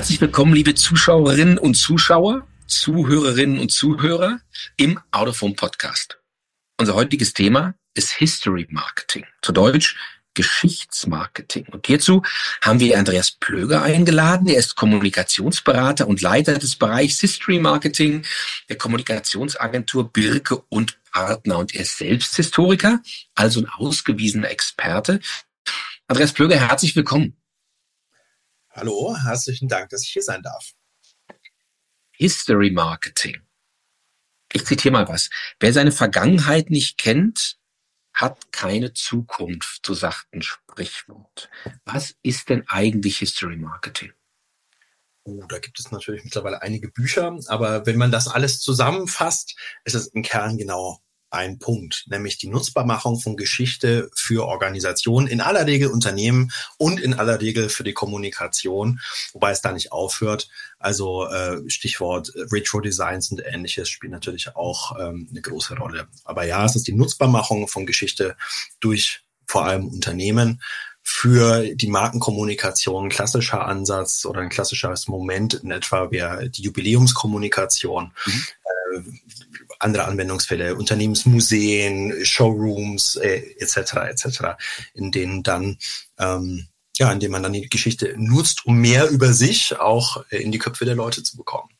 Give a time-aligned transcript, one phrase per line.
[0.00, 4.40] Herzlich willkommen, liebe Zuschauerinnen und Zuschauer, Zuhörerinnen und Zuhörer
[4.78, 6.18] im Autophone Podcast.
[6.78, 9.26] Unser heutiges Thema ist History Marketing.
[9.42, 9.98] Zu Deutsch
[10.32, 11.66] Geschichtsmarketing.
[11.66, 12.22] Und hierzu
[12.62, 14.48] haben wir Andreas Plöger eingeladen.
[14.48, 18.24] Er ist Kommunikationsberater und Leiter des Bereichs History Marketing
[18.70, 21.58] der Kommunikationsagentur Birke und Partner.
[21.58, 23.02] Und er ist selbst Historiker,
[23.34, 25.20] also ein ausgewiesener Experte.
[26.08, 27.36] Andreas Plöger, herzlich willkommen.
[28.72, 30.72] Hallo, herzlichen Dank, dass ich hier sein darf.
[32.12, 33.40] History Marketing.
[34.52, 35.28] Ich zitiere mal was.
[35.58, 37.58] Wer seine Vergangenheit nicht kennt,
[38.12, 41.50] hat keine Zukunft, so sagt ein Sprichwort.
[41.84, 44.12] Was ist denn eigentlich History Marketing?
[45.24, 49.94] Oh, da gibt es natürlich mittlerweile einige Bücher, aber wenn man das alles zusammenfasst, ist
[49.94, 55.66] es im Kern genau ein Punkt, nämlich die Nutzbarmachung von Geschichte für Organisationen, in aller
[55.66, 59.00] Regel Unternehmen und in aller Regel für die Kommunikation,
[59.32, 60.48] wobei es da nicht aufhört.
[60.78, 66.08] Also äh, Stichwort Retro-Designs und ähnliches spielt natürlich auch ähm, eine große Rolle.
[66.24, 68.36] Aber ja, es ist die Nutzbarmachung von Geschichte
[68.80, 70.60] durch vor allem Unternehmen
[71.02, 78.12] für die Markenkommunikation ein klassischer Ansatz oder ein klassisches Moment in etwa wäre die Jubiläumskommunikation.
[78.26, 78.44] Mhm.
[78.94, 79.02] Äh,
[79.80, 83.94] andere Anwendungsfälle, Unternehmensmuseen, Showrooms äh, etc.
[84.10, 84.40] etc.,
[84.94, 85.78] in denen dann
[86.18, 86.68] ähm,
[87.00, 90.52] ja, in denen man dann die Geschichte nutzt, um mehr über sich auch äh, in
[90.52, 91.70] die Köpfe der Leute zu bekommen.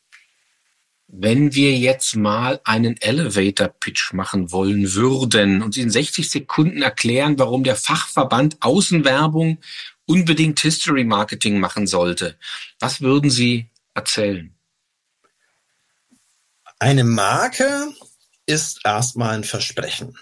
[1.08, 7.64] Wenn wir jetzt mal einen Elevator-Pitch machen wollen würden und in 60 Sekunden erklären, warum
[7.64, 9.58] der Fachverband Außenwerbung
[10.06, 12.38] unbedingt History Marketing machen sollte,
[12.78, 14.54] was würden Sie erzählen?
[16.82, 17.92] Eine Marke
[18.46, 20.16] ist erstmal ein Versprechen.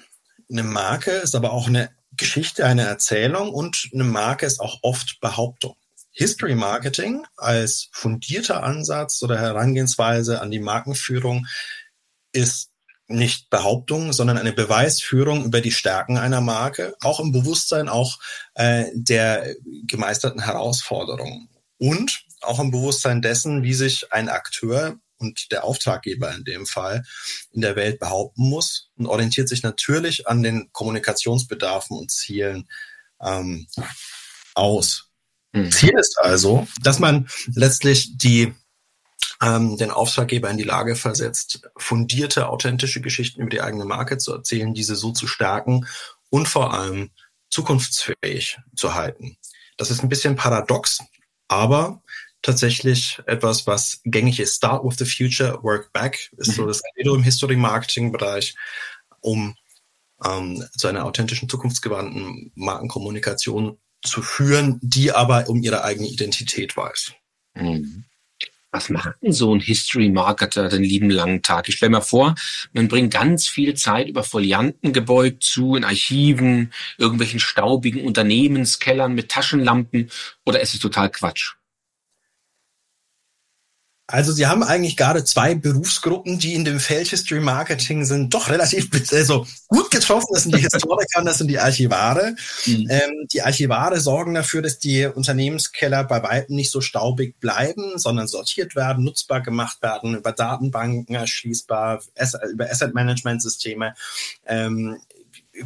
[0.50, 5.20] Eine Marke ist aber auch eine Geschichte, eine Erzählung und eine Marke ist auch oft
[5.20, 5.76] Behauptung.
[6.10, 11.46] History Marketing als fundierter Ansatz oder Herangehensweise an die Markenführung
[12.32, 12.72] ist
[13.06, 18.18] nicht Behauptung, sondern eine Beweisführung über die Stärken einer Marke, auch im Bewusstsein auch
[18.54, 19.54] äh, der
[19.86, 26.44] gemeisterten Herausforderungen und auch im Bewusstsein dessen, wie sich ein Akteur und der Auftraggeber in
[26.44, 27.04] dem Fall
[27.50, 32.68] in der Welt behaupten muss und orientiert sich natürlich an den Kommunikationsbedarfen und Zielen
[33.20, 33.66] ähm,
[34.54, 35.10] aus.
[35.52, 35.72] Mhm.
[35.72, 38.54] Ziel ist also, dass man letztlich die
[39.42, 44.32] ähm, den Auftraggeber in die Lage versetzt, fundierte, authentische Geschichten über die eigene Marke zu
[44.32, 45.86] erzählen, diese so zu stärken
[46.30, 47.10] und vor allem
[47.50, 49.36] zukunftsfähig zu halten.
[49.76, 50.98] Das ist ein bisschen paradox,
[51.46, 52.02] aber
[52.42, 54.56] tatsächlich etwas, was gängig ist.
[54.56, 56.52] Start with the future, work back ist mhm.
[56.52, 58.54] so das Credo im History-Marketing-Bereich,
[59.20, 59.56] um
[60.24, 67.12] ähm, zu einer authentischen, zukunftsgewandten Markenkommunikation zu führen, die aber um ihre eigene Identität weiß.
[67.54, 68.04] Mhm.
[68.70, 71.68] Was macht denn so ein History-Marketer den lieben langen Tag?
[71.68, 72.34] Ich stelle mir vor,
[72.72, 79.30] man bringt ganz viel Zeit über Folianten gebeugt zu, in Archiven, irgendwelchen staubigen Unternehmenskellern mit
[79.30, 80.10] Taschenlampen
[80.44, 81.54] oder ist es total Quatsch?
[84.10, 88.48] Also Sie haben eigentlich gerade zwei Berufsgruppen, die in dem Feld History Marketing sind, doch
[88.48, 90.28] relativ also gut getroffen.
[90.32, 92.34] Das sind die Historiker und das sind die Archivare.
[92.64, 92.86] Mhm.
[92.88, 98.28] Ähm, die Archivare sorgen dafür, dass die Unternehmenskeller bei weitem nicht so staubig bleiben, sondern
[98.28, 102.02] sortiert werden, nutzbar gemacht werden, über Datenbanken erschließbar,
[102.50, 103.94] über Asset Management Systeme.
[104.46, 104.96] Ähm,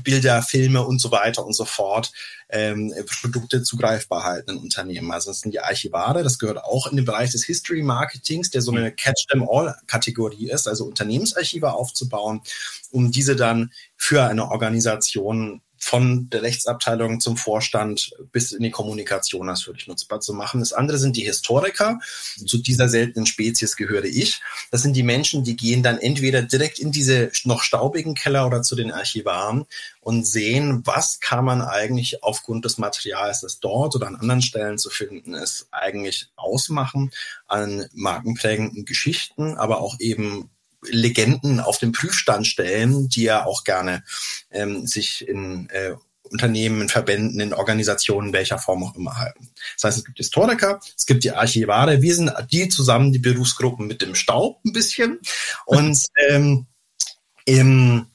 [0.02, 2.12] Bilder, Filme und so weiter und so fort
[2.48, 5.10] ähm, Produkte zugreifbar halten in Unternehmen.
[5.10, 8.62] Also das sind die Archivare, das gehört auch in den Bereich des History Marketings, der
[8.62, 12.42] so eine Catch-them-all-Kategorie ist, also Unternehmensarchive aufzubauen,
[12.90, 19.46] um diese dann für eine Organisation von der Rechtsabteilung zum Vorstand bis in die Kommunikation
[19.46, 20.60] natürlich nutzbar zu machen.
[20.60, 21.98] Das andere sind die Historiker.
[22.46, 24.40] Zu dieser seltenen Spezies gehöre ich.
[24.70, 28.62] Das sind die Menschen, die gehen dann entweder direkt in diese noch staubigen Keller oder
[28.62, 29.66] zu den Archivaren
[30.00, 34.78] und sehen, was kann man eigentlich aufgrund des Materials, das dort oder an anderen Stellen
[34.78, 37.10] zu finden ist, eigentlich ausmachen
[37.48, 40.48] an markenprägenden Geschichten, aber auch eben
[40.82, 44.02] Legenden auf den Prüfstand stellen, die ja auch gerne
[44.50, 45.94] ähm, sich in äh,
[46.32, 49.50] Unternehmen, in Verbänden, in Organisationen, welcher Form auch immer halten.
[49.76, 53.86] Das heißt, es gibt Historiker, es gibt die Archivare, wir sind die zusammen, die Berufsgruppen
[53.86, 55.20] mit dem Staub ein bisschen.
[55.66, 56.66] Und ähm,
[57.44, 58.06] im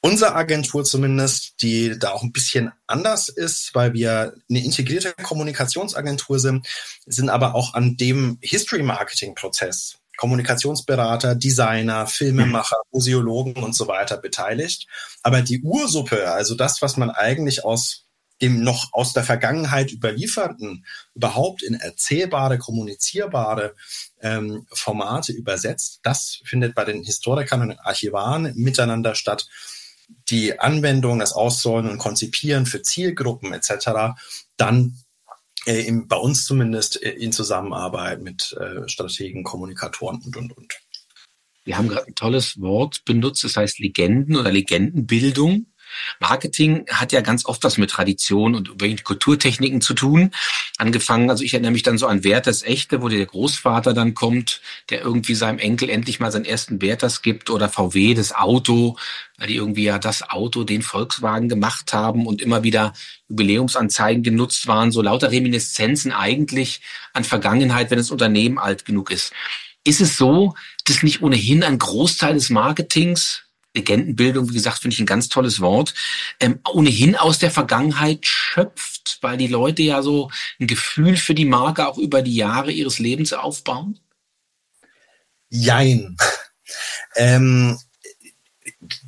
[0.00, 6.38] unsere Agentur zumindest, die da auch ein bisschen anders ist, weil wir eine integrierte Kommunikationsagentur
[6.38, 6.66] sind,
[7.06, 14.18] sind aber auch an dem History Marketing Prozess Kommunikationsberater, Designer, Filmemacher, Museologen und so weiter
[14.18, 14.86] beteiligt.
[15.22, 18.04] Aber die Ursuppe, also das, was man eigentlich aus
[18.42, 20.84] dem noch aus der Vergangenheit überlieferten
[21.14, 23.74] überhaupt in erzählbare, kommunizierbare
[24.20, 26.00] ähm, Formate übersetzt.
[26.02, 29.48] Das findet bei den Historikern und Archivaren miteinander statt.
[30.28, 34.18] Die Anwendung, das Ausrollen und Konzipieren für Zielgruppen etc.
[34.56, 34.98] dann
[35.66, 40.74] äh, im, bei uns zumindest äh, in Zusammenarbeit mit äh, Strategen, Kommunikatoren und, und, und.
[41.64, 45.66] Wir haben gerade ein tolles Wort benutzt, das heißt Legenden oder Legendenbildung.
[46.20, 50.30] Marketing hat ja ganz oft was mit Tradition und irgendwelchen Kulturtechniken zu tun.
[50.78, 54.60] Angefangen, also ich erinnere mich dann so an Werthers Echte, wo der Großvater dann kommt,
[54.90, 58.96] der irgendwie seinem Enkel endlich mal seinen ersten Werthers gibt oder VW, das Auto,
[59.38, 62.92] weil die irgendwie ja das Auto, den Volkswagen gemacht haben und immer wieder
[63.28, 66.80] Jubiläumsanzeigen genutzt waren, so lauter Reminiszenzen eigentlich
[67.12, 69.32] an Vergangenheit, wenn das Unternehmen alt genug ist.
[69.84, 70.54] Ist es so,
[70.84, 73.44] dass nicht ohnehin ein Großteil des Marketings
[73.78, 75.94] Legendenbildung, wie gesagt, finde ich ein ganz tolles Wort,
[76.40, 80.30] ähm, ohnehin aus der Vergangenheit schöpft, weil die Leute ja so
[80.60, 83.98] ein Gefühl für die Marke auch über die Jahre ihres Lebens aufbauen?
[85.48, 86.16] Jein.
[87.16, 87.78] ähm,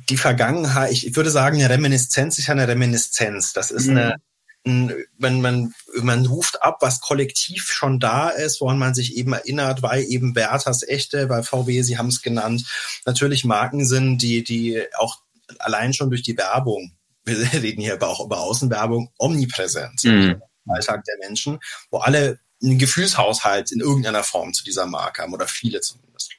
[0.09, 3.53] die Vergangenheit, ich, würde sagen, eine Reminiszenz ist ja eine Reminiszenz.
[3.53, 3.97] Das ist mhm.
[3.97, 4.15] eine,
[4.63, 9.81] man, man, man ruft ab, was kollektiv schon da ist, woran man sich eben erinnert,
[9.81, 12.65] weil eben Berthas Echte, bei VW, Sie haben es genannt,
[13.05, 15.17] natürlich Marken sind, die, die auch
[15.59, 20.41] allein schon durch die Werbung, wir reden hier aber auch über Außenwerbung, omnipräsent sind mhm.
[20.65, 21.59] im Alltag der Menschen,
[21.89, 26.31] wo alle einen Gefühlshaushalt in irgendeiner Form zu dieser Marke haben oder viele zumindest.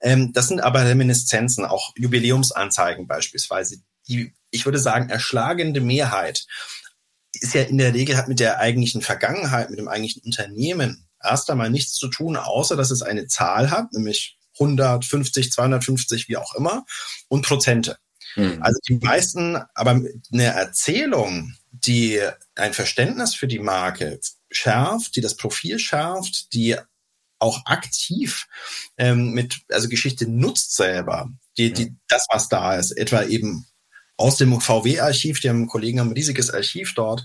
[0.00, 6.46] Ähm, das sind aber Reminiszenzen, auch Jubiläumsanzeigen beispielsweise, die, ich würde sagen, erschlagende Mehrheit
[7.40, 11.50] ist ja in der Regel hat mit der eigentlichen Vergangenheit, mit dem eigentlichen Unternehmen erst
[11.50, 16.54] einmal nichts zu tun, außer dass es eine Zahl hat, nämlich 150, 250, wie auch
[16.54, 16.84] immer,
[17.28, 17.98] und Prozente.
[18.36, 18.58] Mhm.
[18.60, 20.00] Also die meisten, aber
[20.32, 22.20] eine Erzählung, die
[22.54, 24.20] ein Verständnis für die Marke
[24.50, 26.76] schärft, die das Profil schärft, die
[27.38, 28.48] auch aktiv
[28.96, 33.66] ähm, mit, also Geschichte nutzt selber, die, die, das, was da ist, etwa eben
[34.18, 37.24] aus dem VW-Archiv, die haben Kollegen haben ein riesiges Archiv dort,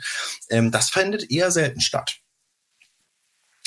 [0.49, 2.19] ähm, das findet eher selten statt.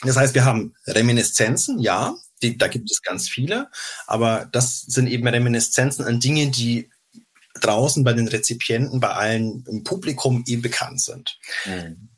[0.02, 3.70] Das heißt, wir haben Reminiszenzen, ja, die, da gibt es ganz viele,
[4.06, 6.90] aber das sind eben Reminiszenzen an Dinge, die
[7.60, 11.38] draußen bei den Rezipienten, bei allen im Publikum eben bekannt sind.
[11.64, 12.08] Mhm.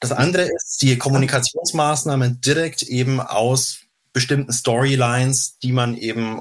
[0.00, 3.80] Das andere ist die Kommunikationsmaßnahmen direkt eben aus
[4.12, 6.40] bestimmten Storylines, die man eben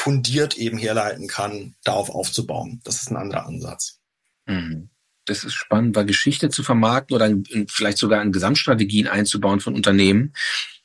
[0.00, 2.80] fundiert eben herleiten kann, darauf aufzubauen.
[2.84, 4.00] Das ist ein anderer Ansatz.
[4.46, 4.88] Mhm.
[5.26, 7.30] Das ist spannend, weil Geschichte zu vermarkten oder
[7.68, 10.32] vielleicht sogar in Gesamtstrategien einzubauen von Unternehmen,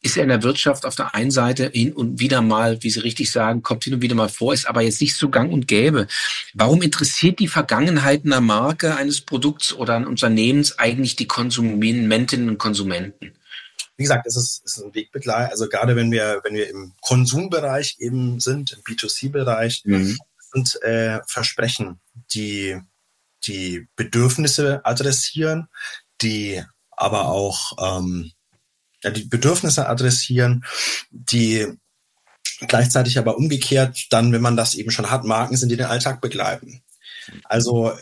[0.02, 3.00] ist ja in der Wirtschaft auf der einen Seite hin und wieder mal, wie Sie
[3.00, 5.68] richtig sagen, kommt hin und wieder mal vor, ist aber jetzt nicht so gang und
[5.68, 6.08] gäbe.
[6.54, 12.58] Warum interessiert die Vergangenheit einer Marke, eines Produkts oder eines Unternehmens eigentlich die Konsumentinnen und
[12.58, 13.32] Konsumenten?
[13.98, 15.52] Wie gesagt, es ist, es ist ein Wegbegleiter.
[15.52, 20.18] Also gerade wenn wir, wenn wir im Konsumbereich eben sind, im B2C-Bereich, mhm.
[20.54, 22.00] sind äh, Versprechen,
[22.34, 22.80] die
[23.46, 25.68] die Bedürfnisse adressieren,
[26.22, 28.32] die aber auch ähm,
[29.04, 30.66] ja, die Bedürfnisse adressieren,
[31.12, 31.68] die
[32.68, 36.22] gleichzeitig aber umgekehrt dann, wenn man das eben schon hat, Marken sind, die den Alltag
[36.22, 36.82] begleiten.
[37.44, 37.94] Also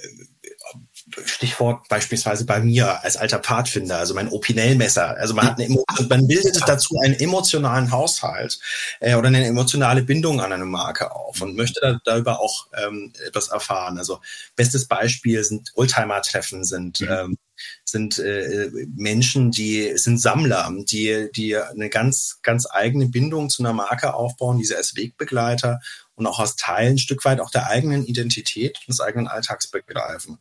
[1.26, 5.18] Stichwort beispielsweise bei mir als alter Pfadfinder, also mein Opinel-Messer.
[5.18, 8.60] Also man hat eine, man bildet dazu einen emotionalen Haushalt
[9.00, 13.12] äh, oder eine emotionale Bindung an eine Marke auf und möchte da, darüber auch ähm,
[13.28, 13.98] etwas erfahren.
[13.98, 14.22] Also
[14.56, 17.08] bestes Beispiel sind Oldtimer-Treffen, sind mhm.
[17.10, 17.38] ähm,
[17.86, 23.74] sind äh, Menschen, die sind Sammler, die die eine ganz ganz eigene Bindung zu einer
[23.74, 25.80] Marke aufbauen, diese als Wegbegleiter
[26.16, 30.40] und auch aus Teilen ein Stück weit auch der eigenen Identität des eigenen Alltags begreifen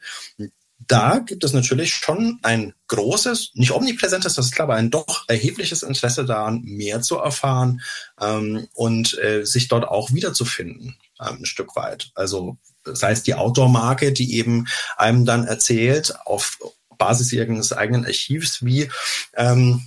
[0.88, 5.25] da gibt es natürlich schon ein großes, nicht omnipräsentes, das ist klar, aber ein doch
[5.29, 7.83] erhebliches Interesse daran, mehr zu erfahren
[8.21, 12.11] ähm, und äh, sich dort auch wiederzufinden, ähm, ein Stück weit.
[12.14, 16.59] Also sei es die Outdoor-Marke, die eben einem dann erzählt, auf
[16.99, 18.88] Basis ihres eigenen Archivs, wie
[19.35, 19.87] ähm,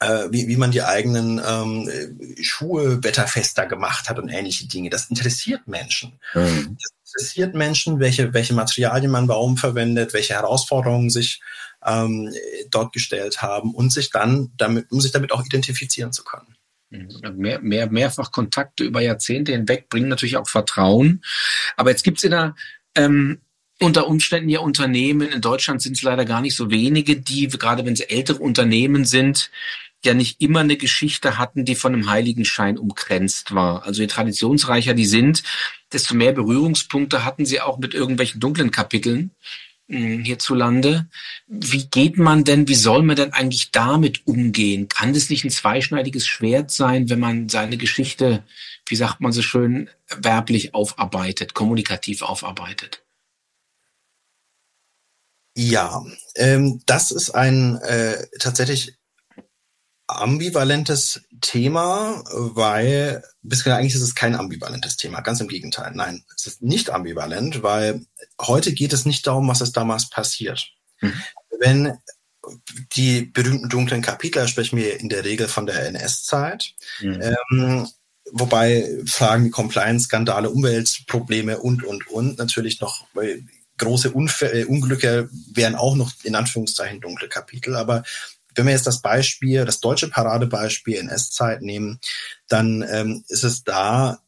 [0.00, 1.90] äh, wie, wie man die eigenen ähm,
[2.40, 4.90] Schuhe wetterfester gemacht hat und ähnliche Dinge.
[4.90, 6.18] Das interessiert Menschen.
[6.34, 6.76] Mhm.
[6.80, 11.40] Das interessiert Menschen, welche, welche Materialien man warum verwendet, welche Herausforderungen sich
[11.84, 12.32] ähm,
[12.70, 16.56] dort gestellt haben und sich dann damit, um sich damit auch identifizieren zu können.
[16.90, 17.36] Mhm.
[17.36, 21.22] Mehr, mehr, mehrfach Kontakte über Jahrzehnte hinweg bringen natürlich auch Vertrauen.
[21.76, 22.54] Aber jetzt gibt's in der
[22.96, 23.40] ähm,
[23.80, 27.84] unter Umständen ja Unternehmen, in Deutschland sind es leider gar nicht so wenige, die, gerade
[27.84, 29.50] wenn sie ältere Unternehmen sind,
[30.04, 33.84] ja nicht immer eine Geschichte hatten, die von einem Heiligenschein umkränzt war.
[33.84, 35.42] Also je traditionsreicher die sind,
[35.92, 39.30] desto mehr Berührungspunkte hatten sie auch mit irgendwelchen dunklen Kapiteln.
[39.88, 41.08] hm, hierzulande.
[41.46, 44.88] Wie geht man denn, wie soll man denn eigentlich damit umgehen?
[44.88, 48.44] Kann das nicht ein zweischneidiges Schwert sein, wenn man seine Geschichte,
[48.86, 53.03] wie sagt man so schön, werblich aufarbeitet, kommunikativ aufarbeitet?
[55.56, 58.98] Ja, ähm, das ist ein äh, tatsächlich
[60.06, 65.92] ambivalentes Thema, weil bisher eigentlich ist es kein ambivalentes Thema, ganz im Gegenteil.
[65.94, 68.04] Nein, es ist nicht ambivalent, weil
[68.40, 70.70] heute geht es nicht darum, was ist damals passiert.
[71.00, 71.22] Mhm.
[71.58, 71.98] Wenn
[72.92, 76.74] die berühmten dunklen Kapitel sprechen wir in der Regel von der NS-Zeit.
[77.00, 77.22] Mhm.
[77.22, 77.88] Ähm,
[78.32, 83.06] wobei Fragen wie Compliance-Skandale, Umweltprobleme und, und, und natürlich noch
[83.78, 87.76] große Unfälle, äh, Unglücke wären auch noch in Anführungszeichen dunkle Kapitel.
[87.76, 88.04] Aber
[88.54, 91.98] wenn wir jetzt das Beispiel, das deutsche Paradebeispiel in S-Zeit nehmen,
[92.48, 94.18] dann ähm, ist es da,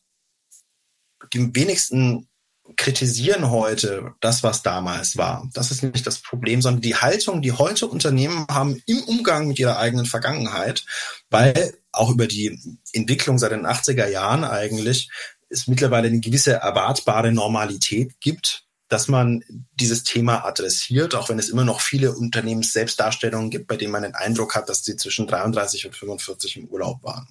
[1.33, 2.29] die wenigsten
[2.77, 5.49] kritisieren heute das, was damals war.
[5.55, 9.61] Das ist nicht das Problem, sondern die Haltung, die heute Unternehmen haben im Umgang mit
[9.61, 10.85] ihrer eigenen Vergangenheit,
[11.31, 12.59] weil auch über die
[12.93, 15.09] Entwicklung seit den 80er Jahren eigentlich
[15.49, 19.43] es mittlerweile eine gewisse erwartbare Normalität gibt, dass man
[19.75, 24.15] dieses Thema adressiert, auch wenn es immer noch viele Unternehmensselbstdarstellungen gibt, bei denen man den
[24.15, 27.27] Eindruck hat, dass sie zwischen 33 und 45 im Urlaub waren.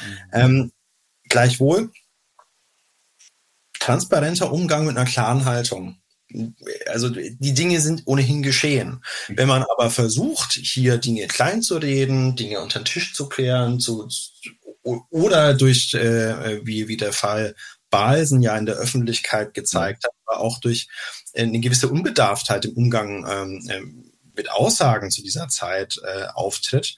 [0.00, 0.16] Mhm.
[0.32, 0.72] Ähm,
[1.28, 1.90] gleichwohl,
[3.80, 5.98] transparenter Umgang mit einer klaren Haltung.
[6.88, 9.02] Also die Dinge sind ohnehin geschehen.
[9.28, 13.80] Wenn man aber versucht, hier Dinge klein zu reden, Dinge unter den Tisch zu klären,
[13.80, 14.06] zu,
[14.82, 17.54] oder durch, äh, wie, wie der Fall
[17.90, 20.88] Balsen ja in der Öffentlichkeit gezeigt hat, aber auch durch
[21.32, 26.96] äh, eine gewisse Unbedarftheit im Umgang ähm, ähm, mit Aussagen zu dieser Zeit äh, auftritt.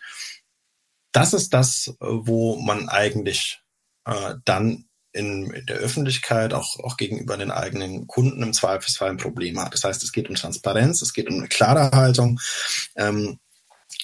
[1.12, 3.60] Das ist das, wo man eigentlich
[4.04, 9.16] äh, dann in, in der Öffentlichkeit, auch, auch gegenüber den eigenen Kunden im Zweifelsfall ein
[9.16, 9.74] Problem hat.
[9.74, 12.38] Das heißt, es geht um Transparenz, es geht um eine klare Haltung
[12.96, 13.38] ähm,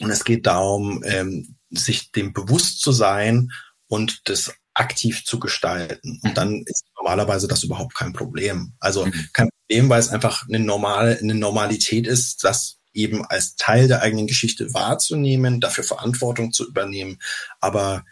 [0.00, 3.52] und es geht darum, ähm, sich dem bewusst zu sein
[3.87, 6.21] und das aktiv zu gestalten.
[6.23, 8.75] Und dann ist normalerweise das überhaupt kein Problem.
[8.78, 9.28] Also mhm.
[9.33, 14.02] kein Problem, weil es einfach eine normale, eine Normalität ist, das eben als Teil der
[14.02, 17.18] eigenen Geschichte wahrzunehmen, dafür Verantwortung zu übernehmen.
[17.61, 18.04] Aber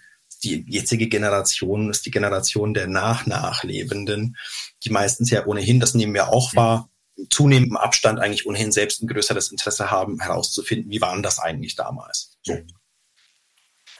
[0.42, 4.36] die jetzige Generation ist die Generation der Nach-Nachlebenden,
[4.84, 6.90] die meistens ja ohnehin, das nehmen wir auch wahr,
[7.30, 12.36] zunehmendem Abstand eigentlich ohnehin selbst ein größeres Interesse haben, herauszufinden, wie waren das eigentlich damals.
[12.42, 12.58] So.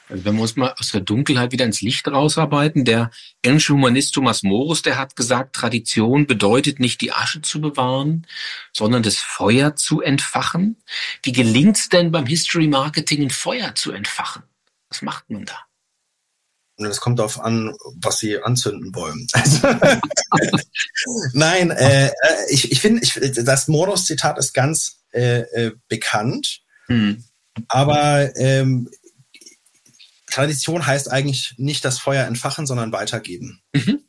[0.08, 3.10] Also wenn wir uns mal aus der Dunkelheit wieder ins Licht rausarbeiten, der
[3.42, 8.26] englische Humanist Thomas Morus, der hat gesagt, Tradition bedeutet nicht die Asche zu bewahren,
[8.72, 10.76] sondern das Feuer zu entfachen.
[11.22, 14.42] Wie gelingt es denn beim History Marketing ein Feuer zu entfachen?
[14.90, 15.58] Was macht man da?
[16.76, 19.26] Und es kommt darauf an, was sie anzünden wollen.
[21.32, 22.10] Nein, äh, äh,
[22.50, 23.00] ich, ich finde,
[23.44, 26.62] das Morus-Zitat ist ganz äh, äh, bekannt.
[26.86, 27.24] Hm.
[27.68, 28.90] Aber ähm,
[30.34, 33.62] Tradition heißt eigentlich nicht das Feuer entfachen, sondern weitergeben.
[33.72, 34.04] Mhm.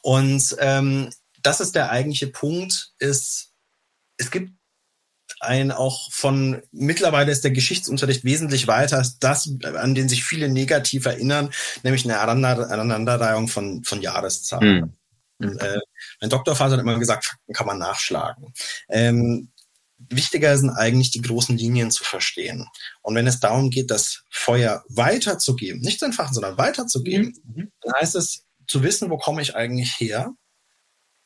[0.00, 1.10] Und ähm,
[1.42, 3.52] das ist der eigentliche Punkt, ist,
[4.16, 4.52] es gibt
[5.40, 10.48] ein auch von, mittlerweile ist der Geschichtsunterricht wesentlich weiter als das, an den sich viele
[10.48, 11.50] negativ erinnern,
[11.82, 14.96] nämlich eine Aneinanderreihung von, von Jahreszahlen.
[15.38, 15.58] Mhm.
[15.58, 15.78] Äh,
[16.20, 18.52] mein Doktorvater hat immer gesagt, Fakten kann man nachschlagen.
[18.88, 19.52] Ähm,
[19.98, 22.68] Wichtiger sind eigentlich die großen Linien zu verstehen.
[23.02, 27.72] Und wenn es darum geht, das Feuer weiterzugeben, nicht zu entfachen, sondern weiterzugeben, mhm.
[27.82, 30.34] dann heißt es zu wissen, wo komme ich eigentlich her?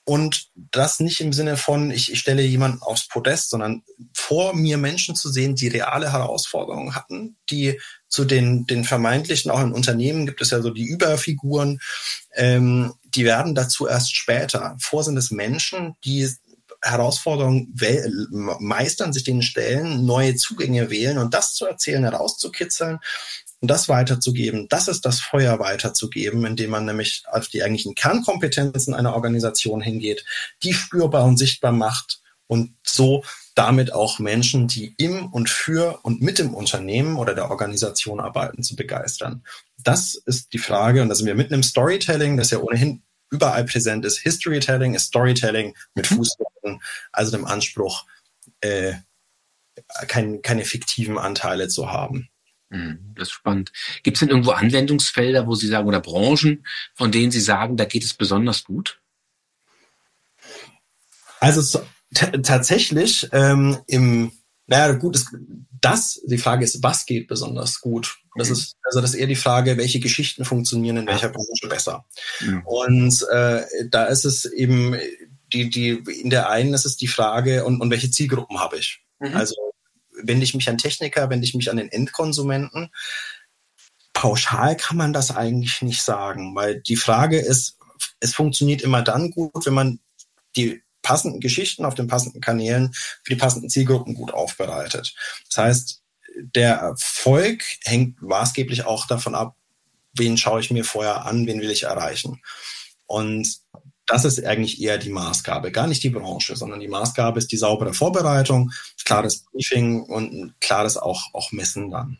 [0.04, 4.76] Und das nicht im Sinne von, ich, ich stelle jemanden aufs Podest, sondern vor mir
[4.76, 10.26] Menschen zu sehen, die reale Herausforderungen hatten, die zu den, den vermeintlichen, auch in Unternehmen
[10.26, 11.78] gibt es ja so die Überfiguren,
[12.34, 14.76] ähm, die werden dazu erst später.
[14.80, 16.28] Vor sind es Menschen, die
[16.82, 17.74] Herausforderungen
[18.58, 22.98] meistern, sich denen stellen, neue Zugänge wählen und das zu erzählen, herauszukitzeln
[23.60, 28.92] und das weiterzugeben, das ist das Feuer weiterzugeben, indem man nämlich auf die eigentlichen Kernkompetenzen
[28.92, 30.24] einer Organisation hingeht,
[30.64, 33.22] die spürbar und sichtbar macht und so
[33.54, 38.62] damit auch Menschen, die im und für und mit dem Unternehmen oder der Organisation arbeiten,
[38.62, 39.44] zu begeistern.
[39.78, 43.64] Das ist die Frage und da sind wir mitten im Storytelling, das ja ohnehin überall
[43.64, 44.18] präsent ist.
[44.18, 46.16] Historytelling ist Storytelling mit mhm.
[46.16, 48.06] Fußnoten, also dem Anspruch,
[48.60, 48.94] äh,
[50.06, 52.28] kein, keine fiktiven Anteile zu haben.
[52.68, 53.72] Mhm, das ist spannend.
[54.02, 57.86] Gibt es denn irgendwo Anwendungsfelder, wo Sie sagen, oder Branchen, von denen Sie sagen, da
[57.86, 59.00] geht es besonders gut?
[61.40, 64.32] Also tatsächlich ähm, im,
[64.72, 65.26] naja gut, es,
[65.80, 68.18] das, die Frage ist, was geht besonders gut?
[68.36, 68.54] Das mhm.
[68.54, 72.06] ist, also das ist eher die Frage, welche Geschichten funktionieren in welcher Branche besser.
[72.40, 72.62] Mhm.
[72.64, 74.96] Und äh, da ist es eben
[75.52, 79.04] die, die, in der einen ist es die Frage, und, und welche Zielgruppen habe ich?
[79.20, 79.36] Mhm.
[79.36, 79.54] Also
[80.22, 82.90] wende ich mich an Techniker, wende ich mich an den Endkonsumenten.
[84.12, 87.78] Pauschal kann man das eigentlich nicht sagen, weil die Frage ist,
[88.20, 90.00] es funktioniert immer dann gut, wenn man
[90.56, 95.14] die passenden Geschichten auf den passenden Kanälen für die passenden Zielgruppen gut aufbereitet.
[95.48, 96.02] Das heißt,
[96.36, 99.56] der Erfolg hängt maßgeblich auch davon ab,
[100.14, 102.40] wen schaue ich mir vorher an, wen will ich erreichen.
[103.06, 103.48] Und
[104.06, 107.56] das ist eigentlich eher die Maßgabe, gar nicht die Branche, sondern die Maßgabe ist die
[107.56, 108.70] saubere Vorbereitung,
[109.04, 112.18] klares Briefing und ein klares auch, auch Messen dann.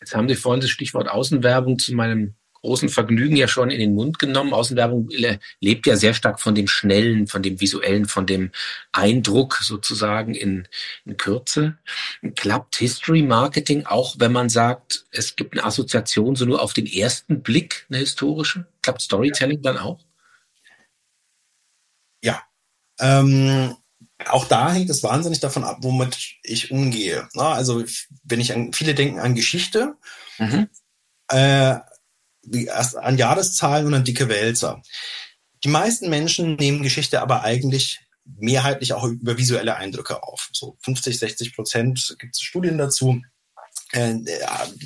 [0.00, 3.94] Jetzt haben Sie vorhin das Stichwort Außenwerbung zu meinem großen Vergnügen ja schon in den
[3.94, 4.54] Mund genommen.
[4.54, 5.08] Außenwerbung
[5.60, 8.50] lebt ja sehr stark von dem Schnellen, von dem Visuellen, von dem
[8.92, 10.68] Eindruck sozusagen in,
[11.04, 11.76] in Kürze.
[12.36, 16.86] Klappt History Marketing auch, wenn man sagt, es gibt eine Assoziation so nur auf den
[16.86, 18.66] ersten Blick, eine historische?
[18.80, 19.98] Klappt Storytelling dann auch?
[22.22, 22.42] Ja.
[23.00, 23.76] Ähm,
[24.28, 27.28] auch da hängt es wahnsinnig davon ab, womit ich umgehe.
[27.34, 27.82] Na, also
[28.22, 29.96] wenn ich an, viele denken an Geschichte,
[30.38, 30.68] mhm.
[31.28, 31.78] äh,
[32.50, 34.82] erst an Jahreszahlen und an dicke Wälzer.
[35.64, 40.48] Die meisten Menschen nehmen Geschichte aber eigentlich mehrheitlich auch über visuelle Eindrücke auf.
[40.52, 43.20] So 50, 60 Prozent gibt es Studien dazu.
[43.92, 44.18] Äh,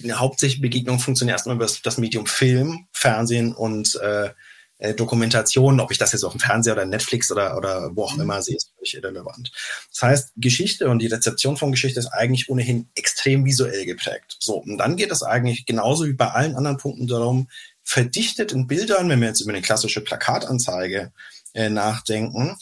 [0.03, 4.31] eine hauptsächliche Begegnung funktioniert erstmal über das Medium Film, Fernsehen und äh,
[4.78, 8.14] äh, Dokumentationen, ob ich das jetzt auf dem Fernseher oder Netflix oder, oder wo auch
[8.14, 8.23] mhm.
[8.23, 9.50] immer sehe, ist völlig irrelevant.
[9.90, 14.37] Das heißt, Geschichte und die Rezeption von Geschichte ist eigentlich ohnehin extrem visuell geprägt.
[14.40, 17.49] So, und dann geht es eigentlich genauso wie bei allen anderen Punkten darum,
[17.83, 21.12] verdichtet in Bildern, wenn wir jetzt über eine klassische Plakatanzeige
[21.54, 22.56] äh, nachdenken,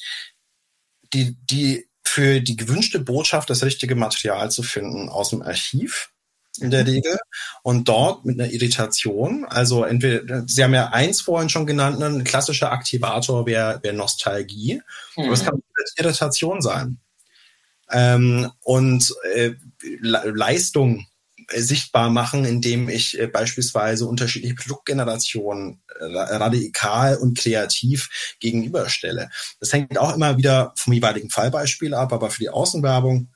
[1.12, 6.10] die, die für die gewünschte Botschaft das richtige Material zu finden aus dem Archiv
[6.60, 7.18] in der Regel.
[7.62, 12.24] Und dort mit einer Irritation, also entweder, Sie haben ja eins vorhin schon genannt, ein
[12.24, 14.80] klassischer Aktivator wäre wär Nostalgie.
[15.16, 15.24] Mhm.
[15.24, 15.62] Aber es kann
[15.96, 16.98] Irritation sein.
[17.90, 19.52] Ähm, und äh,
[20.00, 21.06] Leistung
[21.48, 29.30] äh, sichtbar machen, indem ich äh, beispielsweise unterschiedliche Produktgenerationen äh, radikal und kreativ gegenüberstelle.
[29.60, 33.28] Das hängt auch immer wieder vom jeweiligen Fallbeispiel ab, aber für die Außenwerbung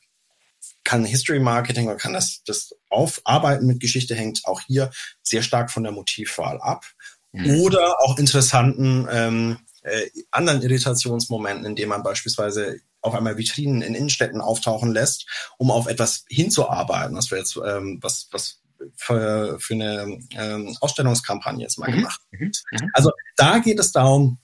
[0.84, 4.90] kann History Marketing oder kann das, das Aufarbeiten mit Geschichte hängt auch hier
[5.22, 6.84] sehr stark von der Motivwahl ab.
[7.32, 7.60] Mhm.
[7.60, 14.40] Oder auch interessanten ähm, äh, anderen Irritationsmomenten, indem man beispielsweise auf einmal Vitrinen in Innenstädten
[14.40, 15.26] auftauchen lässt,
[15.56, 17.14] um auf etwas hinzuarbeiten.
[17.14, 18.60] Das wäre jetzt ähm, was, was
[18.96, 21.96] für, für eine ähm, Ausstellungskampagne jetzt mal mhm.
[21.96, 22.20] gemacht.
[22.30, 22.52] Mhm.
[22.72, 22.90] mhm.
[22.92, 24.38] Also da geht es darum,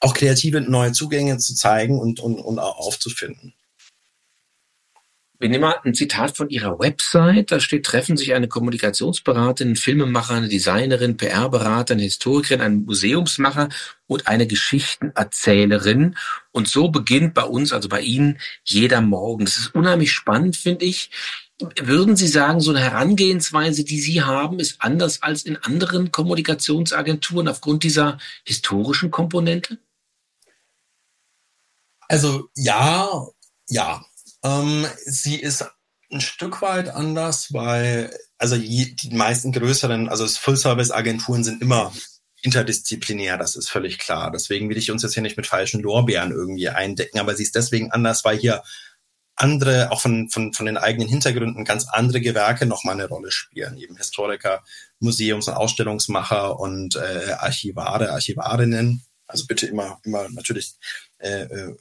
[0.00, 3.54] auch kreative neue Zugänge zu zeigen und, und, und aufzufinden.
[5.42, 7.50] Wir nehmen mal ein Zitat von Ihrer Website.
[7.50, 13.68] Da steht, treffen sich eine Kommunikationsberaterin, Filmemacher, eine Designerin, PR-Berater, eine Historikerin, ein Museumsmacher
[14.06, 16.14] und eine Geschichtenerzählerin.
[16.52, 19.44] Und so beginnt bei uns, also bei Ihnen, jeder Morgen.
[19.44, 21.10] Das ist unheimlich spannend, finde ich.
[21.58, 27.48] Würden Sie sagen, so eine Herangehensweise, die Sie haben, ist anders als in anderen Kommunikationsagenturen
[27.48, 29.78] aufgrund dieser historischen Komponente?
[32.06, 33.26] Also ja,
[33.68, 34.04] ja.
[34.44, 35.64] Ähm, sie ist
[36.10, 41.92] ein Stück weit anders, weil also die meisten größeren, also Full-Service-Agenturen sind immer
[42.42, 44.32] interdisziplinär, das ist völlig klar.
[44.32, 47.54] Deswegen will ich uns jetzt hier nicht mit falschen Lorbeeren irgendwie eindecken, aber sie ist
[47.54, 48.62] deswegen anders, weil hier
[49.36, 53.76] andere, auch von, von, von den eigenen Hintergründen, ganz andere Gewerke nochmal eine Rolle spielen.
[53.78, 54.62] Eben Historiker,
[54.98, 59.04] Museums- und Ausstellungsmacher und äh, Archivare, Archivarinnen.
[59.26, 60.74] Also bitte immer, immer natürlich
[61.18, 61.76] äh, äh,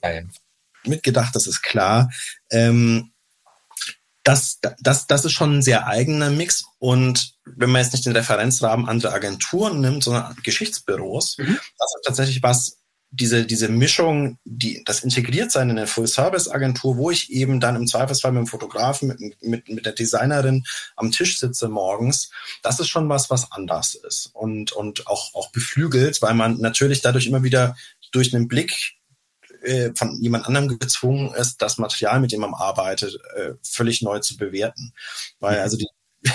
[0.86, 2.10] mitgedacht, das ist klar.
[2.50, 3.12] Ähm,
[4.24, 6.64] das, das, das ist schon ein sehr eigener Mix.
[6.78, 11.58] Und wenn man jetzt nicht den Referenzrahmen andere Agenturen nimmt, sondern Geschichtsbüros, mhm.
[11.78, 12.78] das ist tatsächlich was,
[13.14, 17.86] diese, diese Mischung, die, das integriert sein in eine Full-Service-Agentur, wo ich eben dann im
[17.86, 20.64] Zweifelsfall mit dem Fotografen, mit, mit, mit der Designerin
[20.96, 22.32] am Tisch sitze morgens,
[22.64, 27.02] das ist schon was, was anders ist und, und auch, auch beflügelt, weil man natürlich
[27.02, 27.76] dadurch immer wieder
[28.14, 28.94] durch einen Blick
[29.62, 34.20] äh, von jemand anderem gezwungen ist, das Material, mit dem man arbeitet, äh, völlig neu
[34.20, 34.94] zu bewerten.
[35.40, 35.62] Weil mhm.
[35.64, 35.88] also die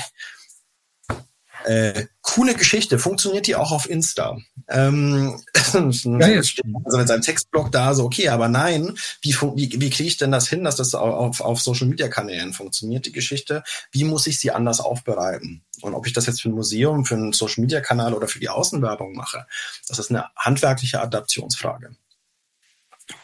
[1.66, 4.36] äh, coole Geschichte, funktioniert die auch auf Insta?
[4.68, 5.40] Ähm,
[5.72, 5.80] ja.
[5.80, 10.30] Also mit seinem Textblock da so, okay, aber nein, wie, wie, wie kriege ich denn
[10.30, 13.62] das hin, dass das auf, auf Social Media Kanälen funktioniert, die Geschichte?
[13.90, 15.64] Wie muss ich sie anders aufbereiten?
[15.82, 18.38] Und ob ich das jetzt für ein Museum, für einen Social Media Kanal oder für
[18.38, 19.46] die Außenwerbung mache,
[19.88, 21.96] das ist eine handwerkliche Adaptionsfrage.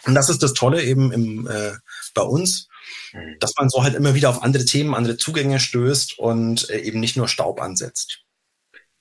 [0.04, 1.72] Und das ist das Tolle eben im, äh,
[2.14, 2.68] bei uns,
[3.12, 3.36] mhm.
[3.40, 7.00] dass man so halt immer wieder auf andere Themen, andere Zugänge stößt und äh, eben
[7.00, 8.20] nicht nur Staub ansetzt.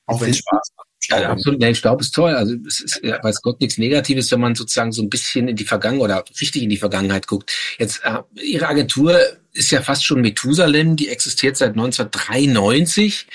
[0.05, 0.87] Auch wenn es Spaß macht.
[1.03, 1.19] Staub.
[1.19, 1.59] Ja, absolut.
[1.59, 2.35] Nee, Staub ist toll.
[2.35, 5.55] Also es ist, ja, weiß Gott, nichts Negatives, wenn man sozusagen so ein bisschen in
[5.55, 7.51] die Vergangenheit oder richtig in die Vergangenheit guckt.
[7.79, 9.19] Jetzt, äh, Ihre Agentur
[9.53, 13.27] ist ja fast schon Methusalem, die existiert seit 1993.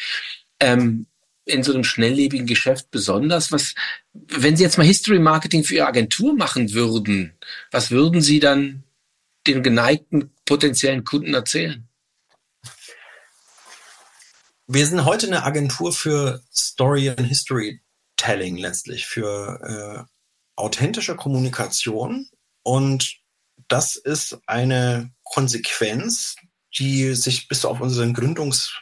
[0.60, 1.06] Ähm,
[1.46, 3.52] in so einem schnelllebigen Geschäft besonders.
[3.52, 3.74] Was,
[4.12, 7.38] wenn Sie jetzt mal History Marketing für Ihre Agentur machen würden,
[7.70, 8.84] was würden Sie dann
[9.46, 11.88] den geneigten potenziellen Kunden erzählen?
[14.66, 17.80] Wir sind heute eine Agentur für Story and History
[18.16, 20.12] Telling letztlich, für äh,
[20.56, 22.28] authentische Kommunikation.
[22.64, 23.18] Und
[23.68, 26.34] das ist eine Konsequenz,
[26.76, 28.72] die sich bis auf unseren Gründungs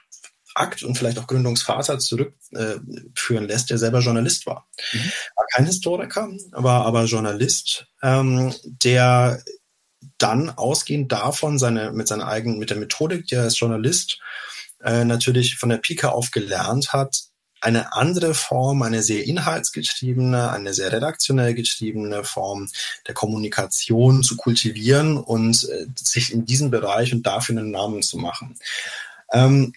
[0.54, 4.68] Akt und vielleicht auch Gründungsvater zurückführen äh, lässt, der selber Journalist war.
[4.92, 5.12] Mhm.
[5.36, 9.42] War kein Historiker, war aber Journalist, ähm, der
[10.18, 14.20] dann ausgehend davon seine, mit seiner eigenen, mit der Methodik, die er als Journalist
[14.82, 17.24] äh, natürlich von der Pike auf gelernt hat,
[17.64, 22.68] eine andere Form, eine sehr inhaltsgetriebene, eine sehr redaktionell getriebene Form
[23.06, 28.18] der Kommunikation zu kultivieren und äh, sich in diesem Bereich und dafür einen Namen zu
[28.18, 28.58] machen.
[29.32, 29.72] Ähm,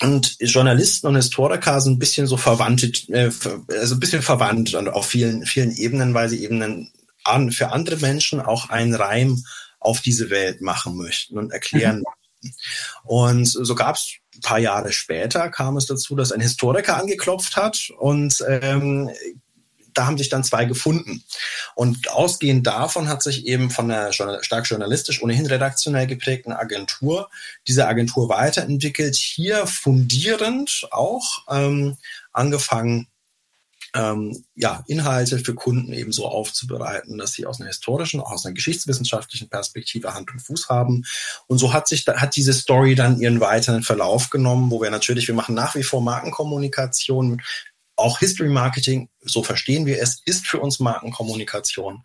[0.00, 3.30] und Journalisten und Historiker sind ein bisschen so verwandte, äh,
[3.68, 6.90] also ein bisschen verwandt auf vielen, vielen Ebenen, weil sie eben
[7.24, 9.42] einen, für andere Menschen auch einen Reim
[9.78, 12.02] auf diese Welt machen möchten und erklären mhm.
[12.02, 12.56] möchten.
[13.04, 17.56] Und so gab es ein paar Jahre später kam es dazu, dass ein Historiker angeklopft
[17.56, 19.10] hat und ähm,
[19.94, 21.24] da haben sich dann zwei gefunden.
[21.74, 27.30] Und ausgehend davon hat sich eben von der stark journalistisch, ohnehin redaktionell geprägten Agentur
[27.66, 31.96] diese Agentur weiterentwickelt, hier fundierend auch ähm,
[32.32, 33.08] angefangen,
[33.94, 38.44] ähm, ja, Inhalte für Kunden eben so aufzubereiten, dass sie aus einer historischen, auch aus
[38.44, 41.04] einer geschichtswissenschaftlichen Perspektive Hand und Fuß haben.
[41.46, 45.28] Und so hat sich, hat diese Story dann ihren weiteren Verlauf genommen, wo wir natürlich,
[45.28, 47.40] wir machen nach wie vor Markenkommunikation
[48.04, 52.04] auch History Marketing, so verstehen wir es, ist für uns Markenkommunikation.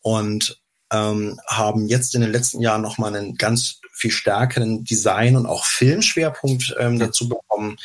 [0.00, 5.46] Und ähm, haben jetzt in den letzten Jahren nochmal einen ganz viel stärkeren Design- und
[5.46, 7.76] auch Filmschwerpunkt ähm, dazu bekommen,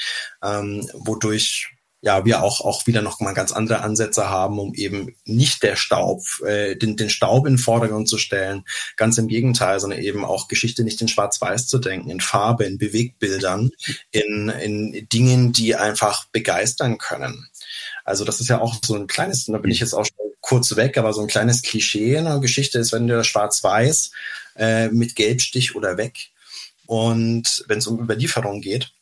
[0.44, 1.70] ähm, wodurch
[2.02, 5.76] ja, wir auch, auch wieder noch mal ganz andere Ansätze haben, um eben nicht der
[5.76, 8.64] Staub, äh, den, den Staub in den Vordergrund zu stellen.
[8.96, 12.78] Ganz im Gegenteil, sondern eben auch Geschichte nicht in Schwarz-Weiß zu denken, in Farbe, in
[12.78, 13.72] Bewegbildern,
[14.12, 17.50] in, in Dingen, die einfach begeistern können.
[18.06, 20.76] Also das ist ja auch so ein kleines, da bin ich jetzt auch schon kurz
[20.78, 24.12] weg, aber so ein kleines Klischee in der Geschichte ist, wenn du Schwarz-Weiß
[24.56, 26.30] äh, mit Gelbstich oder weg.
[26.86, 28.94] Und wenn es um Überlieferung geht,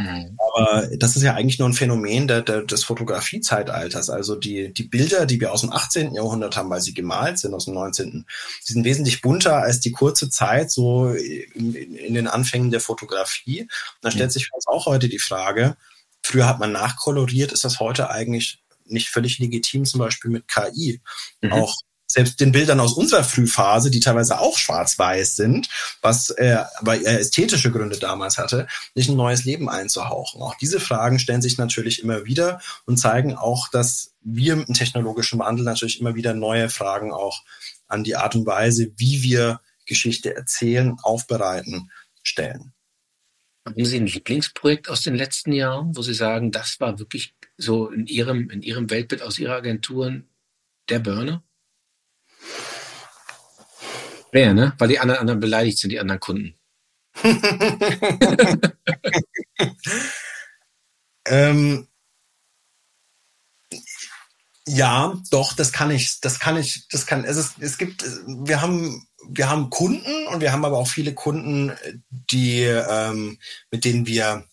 [0.00, 0.38] Mhm.
[0.38, 4.08] Aber das ist ja eigentlich nur ein Phänomen der, der, des Fotografiezeitalters.
[4.08, 6.14] Also die, die Bilder, die wir aus dem 18.
[6.14, 8.24] Jahrhundert haben, weil sie gemalt sind aus dem 19.,
[8.66, 13.62] die sind wesentlich bunter als die kurze Zeit so in, in den Anfängen der Fotografie.
[13.62, 13.68] Und
[14.00, 14.32] da stellt mhm.
[14.32, 15.76] sich für uns auch heute die Frage,
[16.22, 21.02] früher hat man nachkoloriert, ist das heute eigentlich nicht völlig legitim, zum Beispiel mit KI.
[21.42, 21.52] Mhm.
[21.52, 21.76] Auch
[22.12, 25.68] selbst den Bildern aus unserer Frühphase, die teilweise auch schwarz-weiß sind,
[26.02, 30.42] was äh, aber eher ästhetische Gründe damals hatte, nicht ein neues Leben einzuhauchen.
[30.42, 34.74] Auch diese Fragen stellen sich natürlich immer wieder und zeigen auch, dass wir mit dem
[34.74, 37.42] technologischen Wandel natürlich immer wieder neue Fragen auch
[37.86, 41.90] an die Art und Weise, wie wir Geschichte erzählen, aufbereiten,
[42.22, 42.72] stellen.
[43.66, 47.88] Haben Sie ein Lieblingsprojekt aus den letzten Jahren, wo Sie sagen, das war wirklich so
[47.88, 50.28] in Ihrem, in Ihrem Weltbild aus Ihrer Agenturen
[50.88, 51.44] der Burner?
[54.32, 54.74] Wer, ne?
[54.78, 56.54] Weil die anderen, anderen beleidigt sind, die anderen Kunden.
[61.26, 61.88] ähm,
[64.66, 68.60] ja, doch, das kann ich, das kann ich, das kann, es ist, es gibt, wir
[68.60, 71.72] haben, wir haben Kunden und wir haben aber auch viele Kunden,
[72.10, 73.38] die, ähm,
[73.70, 74.44] mit denen wir,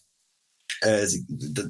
[0.82, 1.08] äh,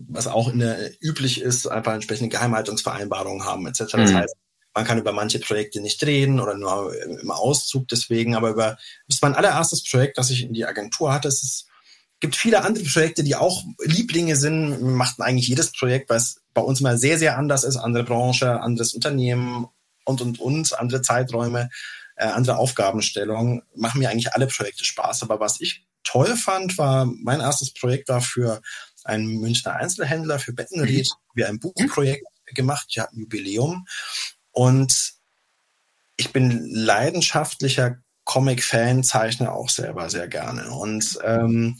[0.07, 3.79] was auch in der, üblich ist, einfach entsprechende Geheimhaltungsvereinbarungen haben, etc.
[3.91, 4.15] Das mhm.
[4.15, 4.35] heißt,
[4.77, 9.15] man kann über manche Projekte nicht reden oder nur im Auszug deswegen, aber über, das
[9.15, 11.29] ist mein allererstes Projekt, das ich in die Agentur hatte.
[11.29, 11.65] Es ist,
[12.19, 14.77] gibt viele andere Projekte, die auch Lieblinge sind.
[14.77, 17.75] Wir machten eigentlich jedes Projekt, weil es bei uns mal sehr, sehr anders ist.
[17.75, 19.65] Andere Branche, anderes Unternehmen
[20.05, 21.71] und, und, und, andere Zeiträume,
[22.15, 23.63] äh, andere Aufgabenstellungen.
[23.73, 25.23] Machen mir eigentlich alle Projekte Spaß.
[25.23, 28.61] Aber was ich toll fand, war, mein erstes Projekt war für
[29.05, 31.31] einen Münchner Einzelhändler, für Bettenried, mhm.
[31.33, 33.87] wir ein Buchprojekt gemacht, ja, ein Jubiläum.
[34.57, 35.13] Und
[36.15, 40.71] ich bin leidenschaftlicher Comic-Fan, zeichne auch selber sehr gerne.
[40.71, 41.77] Und ähm,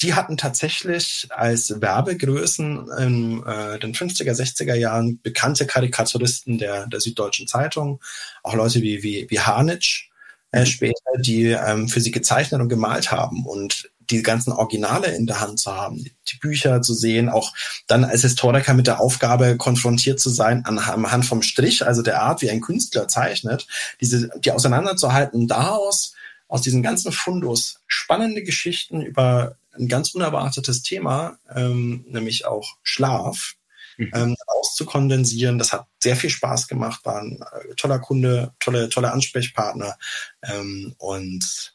[0.00, 7.00] die hatten tatsächlich als Werbegrößen in äh, den 50er, 60er Jahren bekannte Karikaturisten der, der
[7.00, 8.00] Süddeutschen Zeitung,
[8.44, 10.08] auch Leute wie, wie, wie Harnitsch
[10.52, 10.66] äh, mhm.
[10.66, 13.44] später, die ähm, für sie gezeichnet und gemalt haben.
[13.44, 17.52] Und die ganzen Originale in der Hand zu haben, die Bücher zu sehen, auch
[17.86, 22.42] dann als Historiker mit der Aufgabe konfrontiert zu sein, anhand vom Strich, also der Art,
[22.42, 23.66] wie ein Künstler zeichnet,
[24.00, 26.14] diese, die auseinanderzuhalten daraus,
[26.48, 33.56] aus diesen ganzen Fundus, spannende Geschichten über ein ganz unerwartetes Thema, ähm, nämlich auch Schlaf,
[33.96, 34.10] mhm.
[34.14, 35.58] ähm, auszukondensieren.
[35.58, 39.96] Das hat sehr viel Spaß gemacht, war ein äh, toller Kunde, tolle, tolle Ansprechpartner
[40.42, 41.73] ähm, und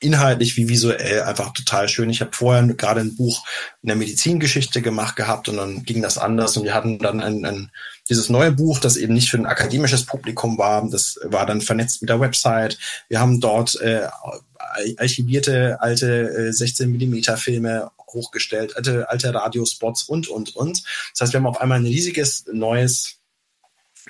[0.00, 2.10] inhaltlich wie visuell einfach total schön.
[2.10, 3.44] Ich habe vorher gerade ein Buch
[3.82, 7.44] in der Medizingeschichte gemacht gehabt und dann ging das anders und wir hatten dann ein,
[7.44, 7.70] ein,
[8.08, 12.00] dieses neue Buch, das eben nicht für ein akademisches Publikum war, das war dann vernetzt
[12.00, 12.78] mit der Website.
[13.08, 14.06] Wir haben dort äh,
[14.96, 20.82] archivierte alte äh, 16 Millimeter Filme hochgestellt, alte, alte Radiospots und, und, und.
[21.12, 23.17] Das heißt, wir haben auf einmal ein riesiges neues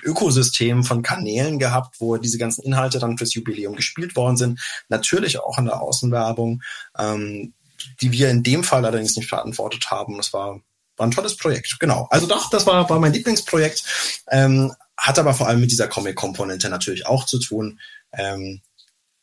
[0.03, 4.59] Ökosystem von Kanälen gehabt, wo diese ganzen Inhalte dann fürs Jubiläum gespielt worden sind.
[4.89, 6.61] Natürlich auch in der Außenwerbung,
[6.97, 7.53] ähm,
[8.01, 10.17] die wir in dem Fall allerdings nicht verantwortet haben.
[10.17, 10.61] Das war,
[10.97, 11.77] war ein tolles Projekt.
[11.79, 12.07] Genau.
[12.09, 14.23] Also doch, das war, war mein Lieblingsprojekt.
[14.29, 17.79] Ähm, hat aber vor allem mit dieser Comic-Komponente natürlich auch zu tun.
[18.11, 18.61] Ähm,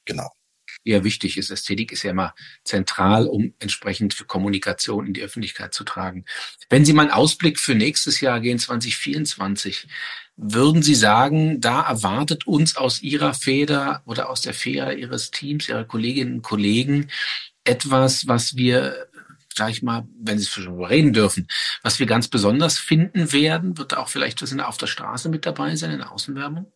[0.05, 0.31] genau
[0.87, 1.51] eher wichtig ist.
[1.51, 2.35] Ästhetik ist ja immer
[2.65, 6.25] zentral, um entsprechend für Kommunikation in die Öffentlichkeit zu tragen.
[6.71, 9.89] Wenn Sie mal einen Ausblick für nächstes Jahr gehen, 2024,
[10.37, 15.69] würden Sie sagen, da erwartet uns aus Ihrer Feder oder aus der Feder Ihres Teams,
[15.69, 17.09] Ihrer Kolleginnen und Kollegen
[17.65, 19.09] etwas, was wir
[19.57, 21.49] sag ich mal, wenn Sie schon reden dürfen,
[21.83, 25.47] was wir ganz besonders finden werden, wird auch vielleicht was in Auf der Straße mit
[25.47, 26.71] dabei sein, in der Außenwerbung?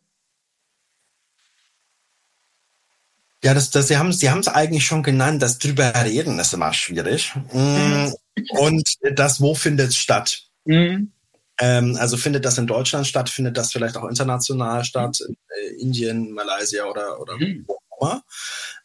[3.42, 6.52] Ja, das, das, Sie haben Sie haben es eigentlich schon genannt, das drüber reden ist
[6.52, 7.34] immer schwierig.
[7.52, 8.14] Mhm.
[8.50, 10.42] Und das, wo findet es statt?
[10.64, 11.12] Mhm.
[11.60, 15.82] Ähm, also findet das in Deutschland statt, findet das vielleicht auch international statt, in äh,
[15.82, 17.64] Indien, Malaysia oder, oder mhm.
[17.66, 18.22] wo auch immer.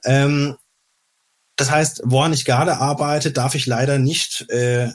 [0.03, 0.57] Ähm,
[1.55, 4.91] das heißt, woran ich gerade arbeite, darf ich leider nicht, äh, äh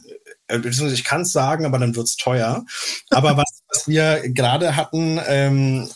[0.49, 2.67] beziehungsweise ich kann es sagen, aber dann wird's teuer.
[3.09, 5.89] Aber was, was wir gerade hatten ähm,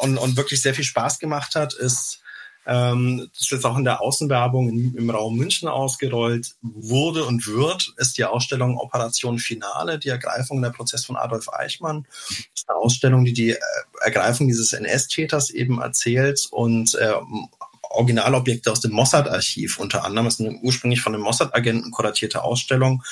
[0.00, 2.21] und, und wirklich sehr viel Spaß gemacht hat, ist
[2.66, 7.92] ähm, das jetzt auch in der Außenwerbung im, im, Raum München ausgerollt wurde und wird,
[7.96, 12.06] ist die Ausstellung Operation Finale, die Ergreifung der Prozess von Adolf Eichmann.
[12.28, 13.58] Das ist eine Ausstellung, die die äh,
[14.00, 17.14] Ergreifung dieses NS-Täters eben erzählt und äh,
[17.92, 20.26] Originalobjekte aus dem Mossad-Archiv unter anderem.
[20.26, 23.02] Ist eine ursprünglich von einem Mossad-Agenten kuratierte Ausstellung,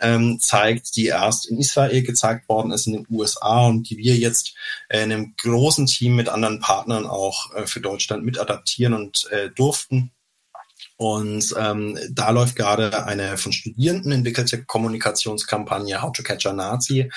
[0.00, 4.16] ähm, zeigt, die erst in Israel gezeigt worden ist, in den USA und die wir
[4.16, 4.54] jetzt
[4.88, 9.28] äh, in einem großen Team mit anderen Partnern auch äh, für Deutschland mit adaptieren und
[9.30, 10.12] äh, durften.
[10.96, 17.10] Und ähm, da läuft gerade eine von Studierenden entwickelte Kommunikationskampagne How to Catch a Nazi.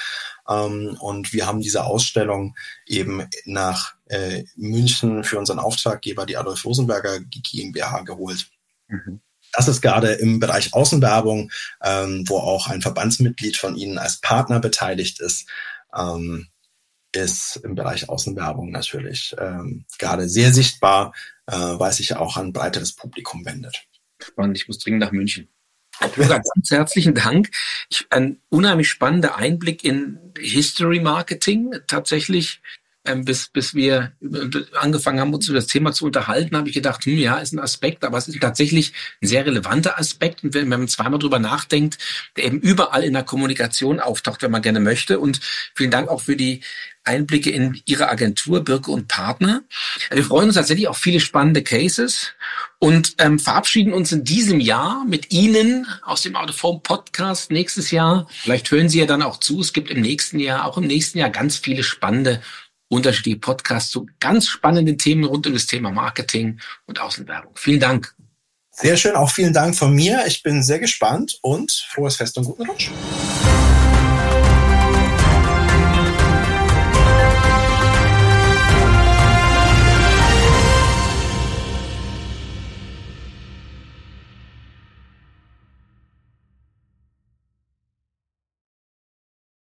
[0.49, 2.55] Ähm, und wir haben diese Ausstellung
[2.87, 8.47] eben nach äh, München für unseren Auftraggeber, die Adolf Rosenberger GmbH, geholt.
[8.87, 9.21] Mhm.
[9.53, 14.59] Das ist gerade im Bereich Außenwerbung, ähm, wo auch ein Verbandsmitglied von Ihnen als Partner
[14.59, 15.47] beteiligt ist,
[15.95, 16.47] ähm,
[17.13, 21.13] ist im Bereich Außenwerbung natürlich ähm, gerade sehr sichtbar,
[21.47, 23.85] äh, weil sich auch an ein breiteres Publikum wendet.
[24.21, 25.47] Spannend, ich muss dringend nach München.
[26.15, 27.49] Bürger, ganz herzlichen Dank.
[27.89, 31.73] Ich, ein unheimlich spannender Einblick in History Marketing.
[31.87, 32.61] Tatsächlich
[33.05, 34.11] ähm, bis, bis wir
[34.79, 37.59] angefangen haben, uns über das Thema zu unterhalten, habe ich gedacht, hm, ja, ist ein
[37.59, 40.43] Aspekt, aber es ist tatsächlich ein sehr relevanter Aspekt.
[40.43, 41.97] Und wenn, wenn man zweimal drüber nachdenkt,
[42.35, 45.19] der eben überall in der Kommunikation auftaucht, wenn man gerne möchte.
[45.19, 45.39] Und
[45.75, 46.61] vielen Dank auch für die
[47.05, 49.63] Einblicke in Ihre Agentur, Birke und Partner.
[50.09, 52.33] Wir freuen uns tatsächlich auf viele spannende Cases
[52.79, 58.27] und ähm, verabschieden uns in diesem Jahr mit Ihnen aus dem Autoform Podcast nächstes Jahr.
[58.29, 59.61] Vielleicht hören Sie ja dann auch zu.
[59.61, 62.41] Es gibt im nächsten Jahr, auch im nächsten Jahr ganz viele spannende
[62.95, 67.53] unterschiedliche Podcasts zu ganz spannenden Themen rund um das Thema Marketing und Außenwerbung.
[67.55, 68.15] Vielen Dank.
[68.71, 70.25] Sehr schön, auch vielen Dank von mir.
[70.27, 72.89] Ich bin sehr gespannt und frohes Fest und guten Rutsch.